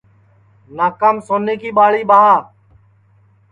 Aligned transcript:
ناکام 0.77 1.15
سونیں 1.27 1.57
کی 1.61 1.69
ٻاݪی 1.75 2.03
ٻاہ 2.09 2.35